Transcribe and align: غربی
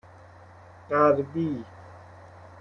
غربی 0.89 1.65